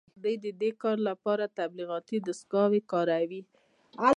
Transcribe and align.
دوی 0.23 0.35
د 0.45 0.47
دې 0.61 0.71
کار 0.81 0.97
لپاره 1.09 1.45
تبلیغاتي 1.59 2.17
دستګاوې 2.27 2.81
کاروي 2.91 3.41